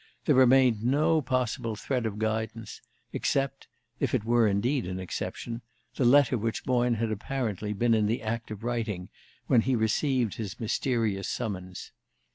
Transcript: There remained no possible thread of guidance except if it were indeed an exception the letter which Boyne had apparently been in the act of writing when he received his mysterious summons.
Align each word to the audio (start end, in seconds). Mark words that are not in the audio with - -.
There 0.25 0.33
remained 0.33 0.83
no 0.83 1.21
possible 1.21 1.75
thread 1.75 2.07
of 2.07 2.17
guidance 2.17 2.81
except 3.13 3.67
if 3.99 4.15
it 4.15 4.23
were 4.25 4.47
indeed 4.47 4.87
an 4.87 4.99
exception 4.99 5.61
the 5.93 6.05
letter 6.05 6.39
which 6.39 6.63
Boyne 6.63 6.95
had 6.95 7.11
apparently 7.11 7.71
been 7.71 7.93
in 7.93 8.07
the 8.07 8.23
act 8.23 8.49
of 8.49 8.63
writing 8.63 9.09
when 9.45 9.61
he 9.61 9.75
received 9.75 10.33
his 10.37 10.59
mysterious 10.59 11.29
summons. 11.29 11.91